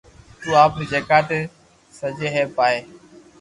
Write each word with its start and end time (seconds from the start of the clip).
تو 0.43 0.49
آپ 0.63 0.71
ري 0.79 0.85
جگھ 0.93 1.11
تي 1.29 1.39
سڄي 1.97 2.27
ھي 2.35 2.43
بائي 2.55 2.79